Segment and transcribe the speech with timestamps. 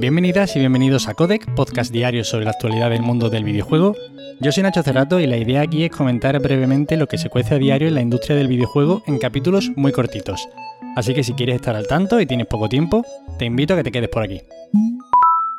[0.00, 3.94] Bienvenidas y bienvenidos a Codec, podcast diario sobre la actualidad del mundo del videojuego.
[4.40, 7.56] Yo soy Nacho Cerrato y la idea aquí es comentar brevemente lo que se cuece
[7.56, 10.48] a diario en la industria del videojuego en capítulos muy cortitos.
[10.96, 13.04] Así que si quieres estar al tanto y tienes poco tiempo,
[13.38, 14.40] te invito a que te quedes por aquí.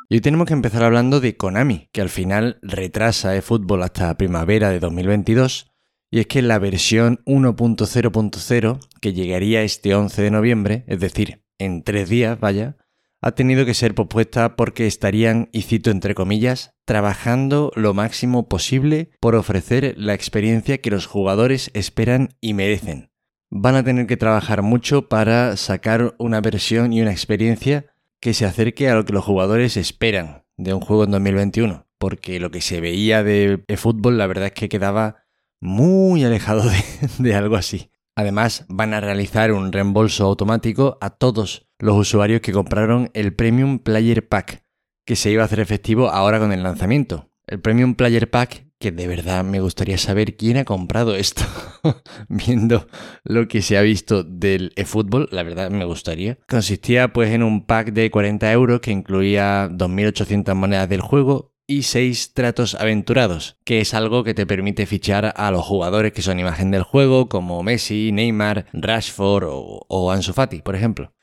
[0.08, 4.70] Y hoy tenemos que empezar hablando de Konami, que al final retrasa eFootball hasta primavera
[4.70, 5.70] de 2022.
[6.10, 11.84] Y es que la versión 1.0.0, que llegaría este 11 de noviembre, es decir, en
[11.84, 12.76] tres días, vaya,
[13.22, 19.10] ha tenido que ser pospuesta porque estarían, y cito entre comillas, trabajando lo máximo posible
[19.20, 23.12] por ofrecer la experiencia que los jugadores esperan y merecen.
[23.48, 27.86] Van a tener que trabajar mucho para sacar una versión y una experiencia
[28.20, 32.40] que se acerque a lo que los jugadores esperan de un juego en 2021, porque
[32.40, 35.22] lo que se veía de fútbol la verdad es que quedaba
[35.60, 36.82] muy alejado de,
[37.18, 37.91] de algo así.
[38.14, 43.78] Además, van a realizar un reembolso automático a todos los usuarios que compraron el Premium
[43.78, 44.64] Player Pack,
[45.06, 47.30] que se iba a hacer efectivo ahora con el lanzamiento.
[47.46, 51.44] El Premium Player Pack que de verdad me gustaría saber quién ha comprado esto.
[52.28, 52.88] Viendo
[53.22, 56.38] lo que se ha visto del eFootball, la verdad me gustaría.
[56.48, 61.82] Consistía pues en un pack de 40 euros que incluía 2.800 monedas del juego y
[61.82, 66.38] 6 tratos aventurados, que es algo que te permite fichar a los jugadores que son
[66.38, 71.14] imagen del juego, como Messi, Neymar, Rashford o, o Ansu Fati, por ejemplo.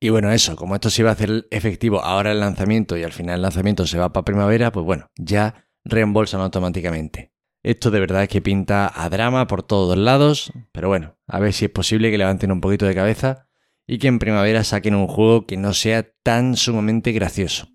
[0.00, 3.12] Y bueno, eso, como esto se iba a hacer efectivo ahora el lanzamiento y al
[3.12, 7.32] final el lanzamiento se va para primavera, pues bueno, ya reembolsan automáticamente.
[7.62, 11.52] Esto de verdad es que pinta a drama por todos lados, pero bueno, a ver
[11.52, 13.48] si es posible que levanten un poquito de cabeza
[13.86, 17.68] y que en primavera saquen un juego que no sea tan sumamente gracioso.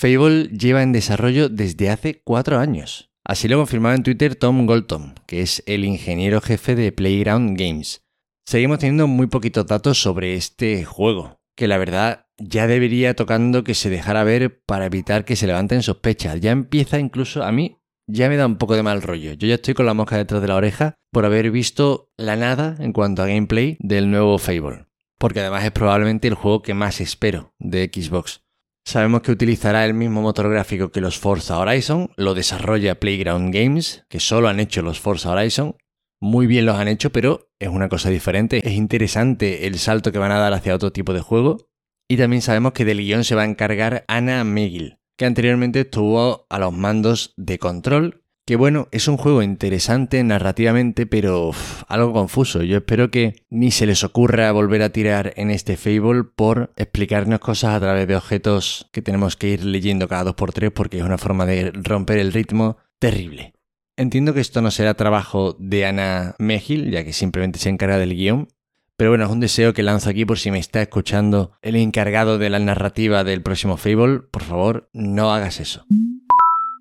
[0.00, 3.10] Fable lleva en desarrollo desde hace cuatro años.
[3.24, 8.06] Así lo confirmaba en Twitter Tom Golton, que es el ingeniero jefe de Playground Games.
[8.46, 13.74] Seguimos teniendo muy poquitos datos sobre este juego, que la verdad ya debería tocando que
[13.74, 16.40] se dejara ver para evitar que se levanten sospechas.
[16.40, 19.32] Ya empieza incluso a mí, ya me da un poco de mal rollo.
[19.32, 22.76] Yo ya estoy con la mosca detrás de la oreja por haber visto la nada
[22.78, 24.86] en cuanto a gameplay del nuevo Fable.
[25.18, 28.42] Porque además es probablemente el juego que más espero de Xbox.
[28.88, 34.06] Sabemos que utilizará el mismo motor gráfico que los Forza Horizon, lo desarrolla Playground Games,
[34.08, 35.76] que solo han hecho los Forza Horizon.
[36.22, 38.66] Muy bien los han hecho, pero es una cosa diferente.
[38.66, 41.68] Es interesante el salto que van a dar hacia otro tipo de juego
[42.08, 46.46] y también sabemos que del guion se va a encargar Anna Megill, que anteriormente estuvo
[46.48, 48.24] a los mandos de control.
[48.48, 51.50] Que bueno, es un juego interesante narrativamente, pero
[51.86, 52.62] algo confuso.
[52.62, 57.40] Yo espero que ni se les ocurra volver a tirar en este Fable por explicarnos
[57.40, 60.96] cosas a través de objetos que tenemos que ir leyendo cada dos por tres porque
[60.96, 63.52] es una forma de romper el ritmo terrible.
[63.98, 68.16] Entiendo que esto no será trabajo de Anna Megill, ya que simplemente se encarga del
[68.16, 68.48] guion,
[68.96, 72.38] pero bueno, es un deseo que lanzo aquí por si me está escuchando el encargado
[72.38, 74.20] de la narrativa del próximo Fable.
[74.20, 75.84] Por favor, no hagas eso.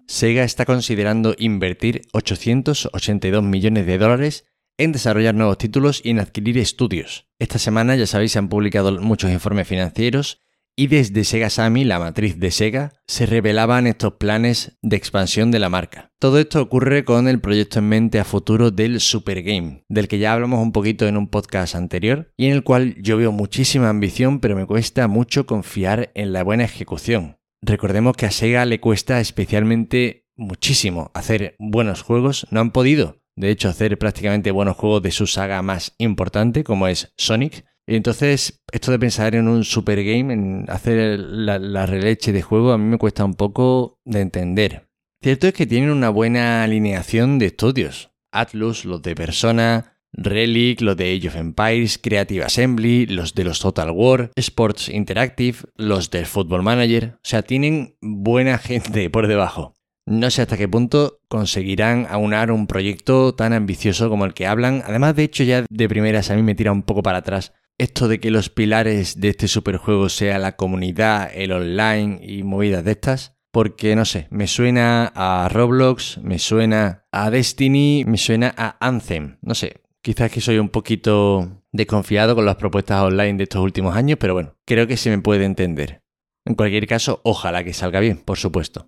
[0.07, 4.45] Sega está considerando invertir 882 millones de dólares
[4.77, 7.27] en desarrollar nuevos títulos y en adquirir estudios.
[7.39, 10.39] Esta semana, ya sabéis, se han publicado muchos informes financieros
[10.79, 15.57] y desde Sega Sammy, la matriz de Sega, se revelaban estos planes de expansión de
[15.57, 16.11] la marca.
[16.19, 20.19] Todo esto ocurre con el proyecto en mente a futuro del Super Game, del que
[20.19, 23.89] ya hablamos un poquito en un podcast anterior, y en el cual yo veo muchísima
[23.89, 27.37] ambición, pero me cuesta mucho confiar en la buena ejecución.
[27.61, 33.51] Recordemos que a Sega le cuesta especialmente muchísimo hacer buenos juegos, no han podido, de
[33.51, 38.61] hecho, hacer prácticamente buenos juegos de su saga más importante, como es Sonic, y entonces,
[38.71, 42.83] esto de pensar en un super game, en hacer la, releche de juego, a mí
[42.83, 44.89] me cuesta un poco de entender.
[45.21, 48.11] Cierto es que tienen una buena alineación de estudios.
[48.33, 53.59] Atlus, los de Persona, Relic, los de Age of Empires, Creative Assembly, los de los
[53.59, 57.15] Total War, Sports Interactive, los del Football Manager.
[57.15, 59.75] O sea, tienen buena gente por debajo.
[60.05, 64.81] No sé hasta qué punto conseguirán aunar un proyecto tan ambicioso como el que hablan.
[64.85, 68.07] Además, de hecho, ya de primeras a mí me tira un poco para atrás esto
[68.07, 72.91] de que los pilares de este superjuego sea la comunidad, el online y movidas de
[72.91, 78.77] estas, porque no sé, me suena a Roblox, me suena a Destiny, me suena a
[78.85, 83.61] Anthem, no sé, quizás que soy un poquito desconfiado con las propuestas online de estos
[83.61, 86.01] últimos años, pero bueno, creo que se me puede entender.
[86.45, 88.87] En cualquier caso, ojalá que salga bien, por supuesto.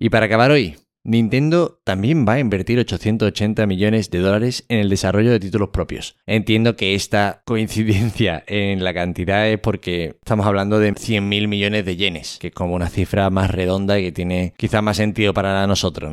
[0.00, 0.74] Y para acabar hoy,
[1.04, 6.16] Nintendo también va a invertir 880 millones de dólares en el desarrollo de títulos propios.
[6.26, 11.94] Entiendo que esta coincidencia en la cantidad es porque estamos hablando de 100.000 millones de
[11.94, 15.64] yenes, que es como una cifra más redonda y que tiene quizá más sentido para
[15.68, 16.10] nosotros.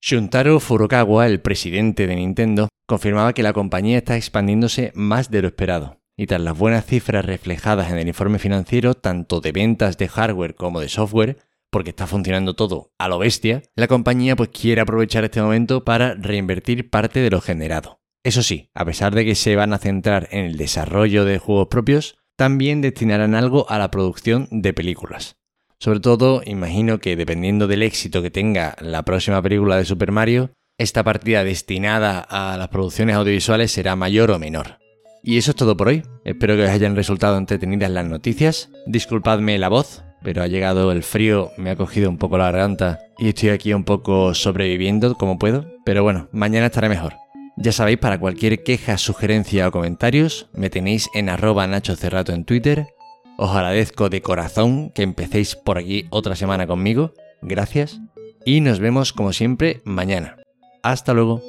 [0.00, 5.48] Shuntaro Furukawa, el presidente de Nintendo, confirmaba que la compañía está expandiéndose más de lo
[5.48, 5.96] esperado.
[6.20, 10.56] y tras las buenas cifras reflejadas en el informe financiero, tanto de ventas de hardware
[10.56, 11.38] como de software,
[11.70, 16.14] porque está funcionando todo a lo bestia, la compañía pues quiere aprovechar este momento para
[16.14, 18.00] reinvertir parte de lo generado.
[18.24, 21.68] Eso sí, a pesar de que se van a centrar en el desarrollo de juegos
[21.68, 25.36] propios, también destinarán algo a la producción de películas.
[25.80, 30.50] Sobre todo, imagino que dependiendo del éxito que tenga la próxima película de Super Mario,
[30.76, 34.78] esta partida destinada a las producciones audiovisuales será mayor o menor.
[35.22, 36.02] Y eso es todo por hoy.
[36.24, 38.70] Espero que os hayan resultado entretenidas las noticias.
[38.86, 42.98] Disculpadme la voz, pero ha llegado el frío, me ha cogido un poco la garganta
[43.18, 45.66] y estoy aquí un poco sobreviviendo como puedo.
[45.84, 47.14] Pero bueno, mañana estaré mejor.
[47.56, 52.44] Ya sabéis, para cualquier queja, sugerencia o comentarios, me tenéis en arroba Nacho Cerrato en
[52.44, 52.86] Twitter.
[53.40, 57.14] Os agradezco de corazón que empecéis por aquí otra semana conmigo.
[57.40, 58.00] Gracias.
[58.44, 60.38] Y nos vemos como siempre mañana.
[60.82, 61.40] Hasta luego.